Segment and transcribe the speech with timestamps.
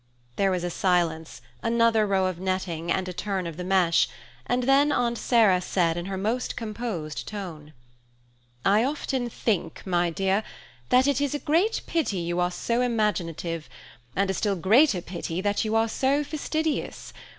[0.35, 4.07] There was a silence, another row of netting and a turn of the mesh,
[4.47, 7.71] and then Aunt Sarah said in her most composed tone:
[8.65, 10.41] "I often think, my dear,
[10.89, 13.69] that it is a great pity you are so imaginative,
[14.15, 17.13] and a still greater pity that you are so fastidious.